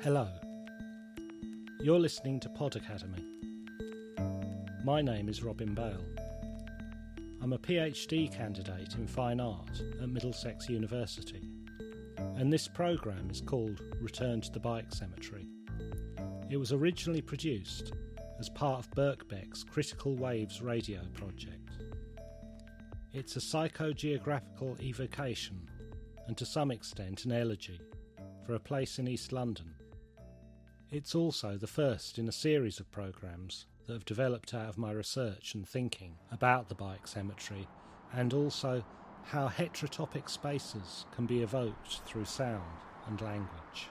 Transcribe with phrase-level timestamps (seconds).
[0.00, 0.28] Hello.
[1.80, 3.24] You're listening to Pod Academy.
[4.84, 6.04] My name is Robin Bale.
[7.42, 11.50] I'm a PhD candidate in fine art at Middlesex University,
[12.36, 15.48] and this programme is called Return to the Bike Cemetery.
[16.48, 17.92] It was originally produced
[18.38, 21.72] as part of Birkbeck's Critical Waves radio project.
[23.12, 25.68] It's a psychogeographical evocation,
[26.28, 27.80] and to some extent an elegy,
[28.46, 29.74] for a place in East London.
[30.90, 34.90] It's also the first in a series of programmes that have developed out of my
[34.90, 37.68] research and thinking about the bike cemetery
[38.10, 38.82] and also
[39.24, 42.64] how heterotopic spaces can be evoked through sound
[43.06, 43.90] and language.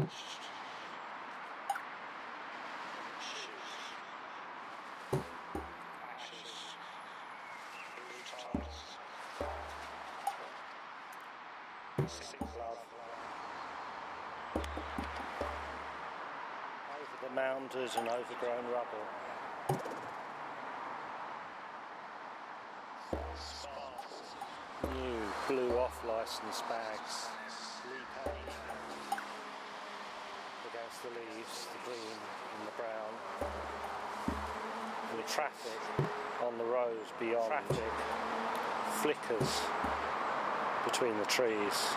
[0.00, 0.08] Over
[17.22, 19.04] the mounders and overgrown rubble.
[24.94, 27.39] New blue off licence bags.
[31.02, 32.18] The leaves, the green
[32.58, 33.12] and the brown.
[35.10, 35.80] And the traffic
[36.44, 37.92] on the road beyond traffic
[39.00, 39.60] flickers
[40.84, 41.96] between the trees.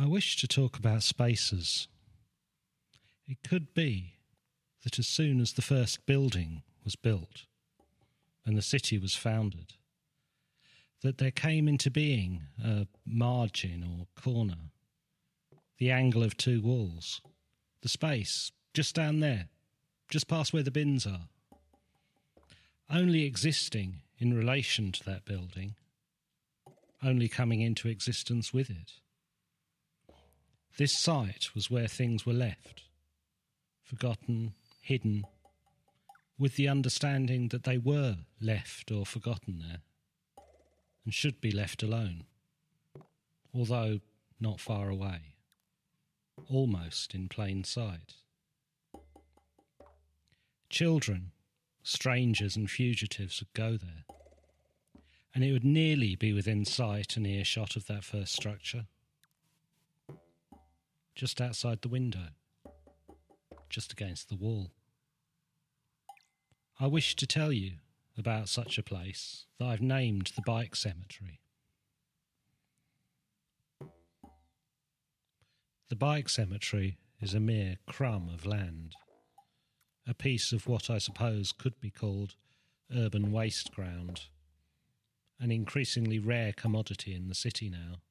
[0.00, 1.88] I wish to talk about spaces.
[3.26, 4.18] It could be
[4.84, 7.46] that as soon as the first building was built
[8.46, 9.72] and the city was founded,
[11.02, 14.70] that there came into being a margin or corner,
[15.78, 17.20] the angle of two walls,
[17.82, 19.48] the space just down there,
[20.08, 21.28] just past where the bins are,
[22.88, 25.74] only existing in relation to that building,
[27.02, 28.92] only coming into existence with it.
[30.78, 32.84] This site was where things were left,
[33.82, 35.24] forgotten, hidden,
[36.38, 39.80] with the understanding that they were left or forgotten there,
[41.04, 42.26] and should be left alone,
[43.52, 43.98] although
[44.38, 45.34] not far away,
[46.48, 48.14] almost in plain sight.
[50.70, 51.32] Children,
[51.82, 54.04] strangers, and fugitives would go there,
[55.34, 58.86] and it would nearly be within sight and earshot of that first structure
[61.18, 62.28] just outside the window,
[63.68, 64.70] just against the wall.
[66.78, 67.72] I wish to tell you
[68.16, 71.40] about such a place that I've named the Bike Cemetery.
[75.88, 78.94] The Bike Cemetery is a mere crumb of land,
[80.06, 82.36] a piece of what I suppose could be called
[82.96, 84.26] urban waste ground,
[85.40, 88.02] an increasingly rare commodity in the city now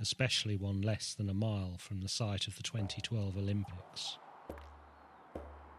[0.00, 4.18] especially one less than a mile from the site of the 2012 Olympics.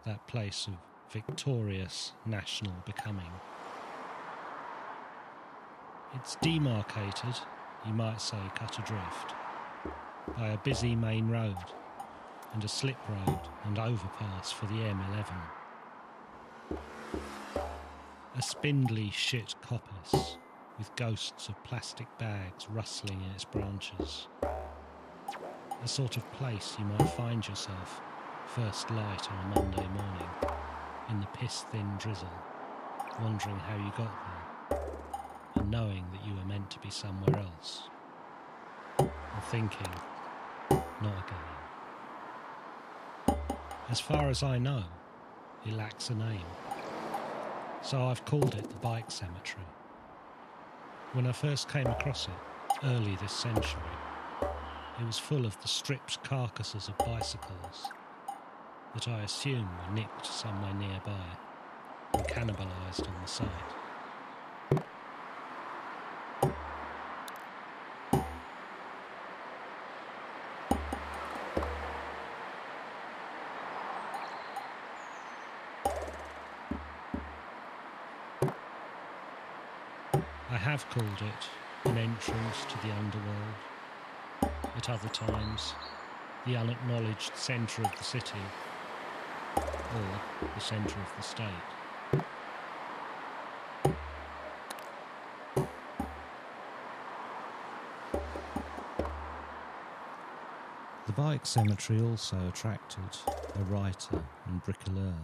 [0.05, 0.73] That place of
[1.11, 3.31] victorious national becoming.
[6.15, 7.35] It's demarcated,
[7.85, 9.35] you might say cut adrift,
[10.37, 11.55] by a busy main road
[12.53, 15.25] and a slip road and overpass for the M11.
[18.37, 20.37] A spindly shit coppice
[20.77, 24.27] with ghosts of plastic bags rustling in its branches.
[25.81, 28.01] The sort of place you might find yourself
[28.47, 30.29] first light on a Monday morning,
[31.09, 32.27] in the piss thin drizzle,
[33.21, 34.11] wondering how you got
[34.69, 34.79] there,
[35.55, 37.89] and knowing that you were meant to be somewhere else,
[38.99, 39.93] and thinking,
[41.01, 43.37] not again.
[43.89, 44.85] As far as I know,
[45.65, 46.45] it lacks a name,
[47.81, 49.65] so I've called it the Bike Cemetery.
[51.13, 53.81] When I first came across it, early this century,
[54.99, 57.89] it was full of the stripped carcasses of bicycles,
[58.93, 61.25] that I assume were nicked somewhere nearby
[62.13, 63.76] and cannibalised on the site.
[80.77, 83.55] Have called it an entrance to the underworld.
[84.75, 85.73] At other times,
[86.45, 88.37] the unacknowledged centre of the city,
[89.55, 90.21] or
[90.53, 91.47] the centre of the state.
[101.07, 103.17] The bike cemetery also attracted
[103.59, 105.15] a writer and bricoleur.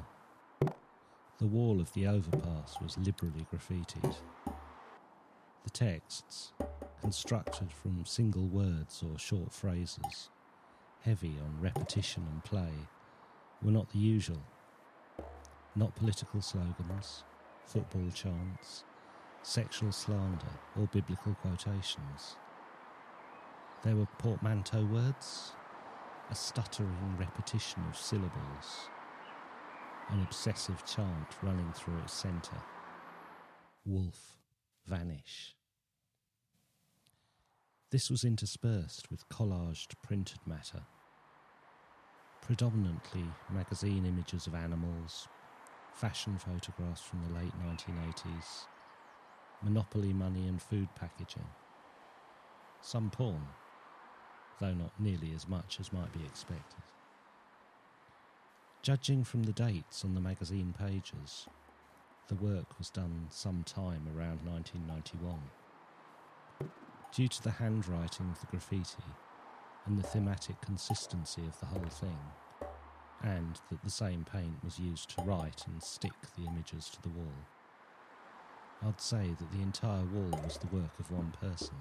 [1.38, 4.16] The wall of the overpass was liberally graffitied.
[5.64, 6.52] The texts,
[7.00, 10.30] constructed from single words or short phrases,
[11.02, 12.72] heavy on repetition and play,
[13.62, 14.42] were not the usual.
[15.76, 17.24] Not political slogans,
[17.66, 18.84] football chants,
[19.42, 22.38] sexual slander, or biblical quotations.
[23.84, 25.54] There were portmanteau words,
[26.30, 28.90] a stuttering repetition of syllables,
[30.10, 32.62] an obsessive chant running through its centre.
[33.86, 34.38] Wolf,
[34.86, 35.56] vanish.
[37.92, 40.82] This was interspersed with collaged printed matter,
[42.42, 45.28] predominantly magazine images of animals,
[45.94, 48.66] fashion photographs from the late 1980s,
[49.64, 51.48] monopoly money and food packaging,
[52.82, 53.48] some porn,
[54.60, 56.84] though not nearly as much as might be expected.
[58.82, 61.48] Judging from the dates on the magazine pages,
[62.28, 65.40] the work was done some time around 1991.
[67.14, 69.04] Due to the handwriting of the graffiti
[69.86, 72.18] and the thematic consistency of the whole thing,
[73.22, 77.10] and that the same paint was used to write and stick the images to the
[77.10, 77.34] wall,
[78.86, 81.76] I'd say that the entire wall was the work of one person.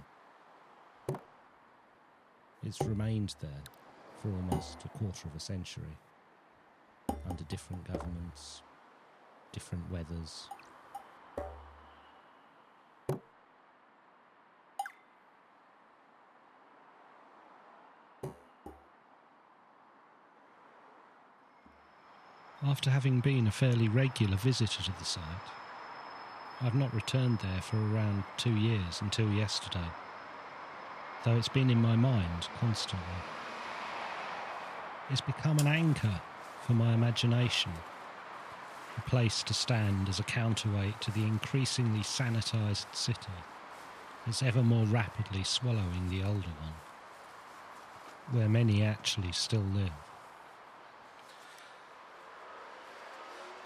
[2.64, 3.62] It's remained there
[4.20, 5.96] for almost a quarter of a century,
[7.28, 8.62] under different governments,
[9.52, 10.48] different weathers.
[22.64, 25.22] After having been a fairly regular visitor to the site,
[26.60, 29.90] I've not returned there for around two years until yesterday,
[31.24, 33.06] though it's been in my mind constantly.
[35.10, 36.20] It's become an anchor
[36.64, 37.72] for my imagination
[39.12, 43.36] place to stand as a counterweight to the increasingly sanitised city
[44.24, 46.72] that's ever more rapidly swallowing the older one,
[48.30, 49.92] where many actually still live.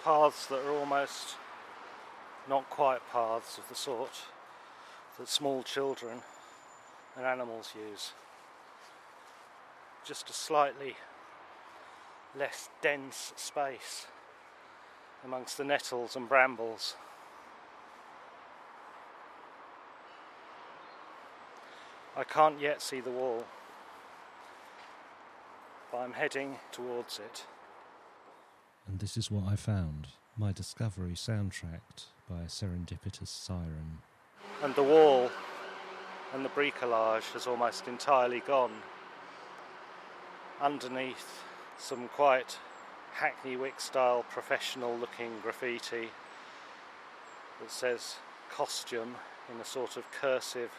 [0.03, 1.37] Paths that are almost
[2.49, 4.23] not quite paths of the sort
[5.17, 6.23] that small children
[7.17, 8.15] and animals use.
[10.05, 10.97] Just a slightly
[12.37, 14.09] less dense space
[15.27, 16.95] amongst the nettles and brambles.
[22.17, 23.45] I can't yet see the wall,
[25.91, 27.45] but I'm heading towards it.
[28.87, 30.07] And this is what I found
[30.39, 33.99] my Discovery soundtracked by a serendipitous siren.
[34.63, 35.31] And the wall
[36.35, 38.73] and the bricolage has almost entirely gone.
[40.61, 41.43] Underneath,
[41.79, 42.59] some quite
[43.17, 46.11] Hackney Wick style professional looking graffiti
[47.61, 48.17] that says
[48.53, 49.15] costume
[49.53, 50.71] in a sort of cursive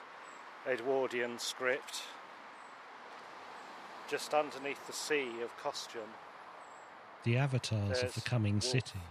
[0.68, 2.04] Edwardian script.
[4.08, 6.14] Just underneath the sea of costume.
[7.24, 8.64] The avatars of the coming wolf.
[8.64, 9.02] city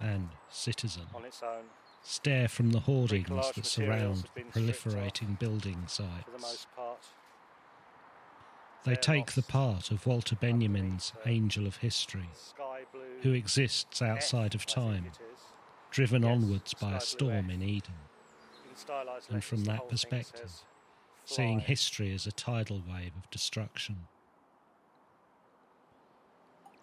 [0.00, 1.64] and citizen on its own
[2.02, 6.66] stare from the hoardings that surround the proliferating building for the sites.
[8.84, 12.28] They take the part of Walter Benjamin's Angel of History,
[13.22, 15.10] who exists outside of time,
[15.90, 17.94] driven onwards by a storm in Eden,
[19.28, 20.52] and from that perspective,
[21.24, 24.06] seeing history as a tidal wave of destruction.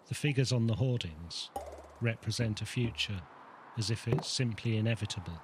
[0.08, 1.50] The figures on the hoardings
[2.00, 3.22] represent a future
[3.76, 5.40] as if it's simply inevitable.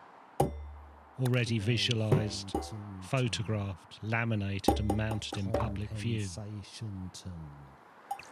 [1.20, 2.52] Already visualised,
[3.02, 6.26] photographed, laminated, and mounted in public view.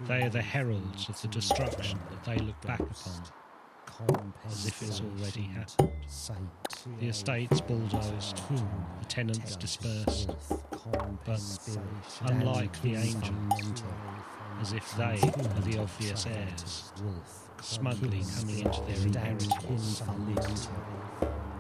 [0.09, 5.01] They are the heralds of the destruction that they look back upon, as if it's
[5.01, 5.91] already happened.
[7.01, 8.41] The estates bulldozed,
[8.99, 10.31] the tenants dispersed,
[11.25, 11.41] but
[12.23, 13.83] unlike the angels,
[14.61, 16.93] as if they are the obvious heirs,
[17.61, 20.03] smugly coming into their inheritance.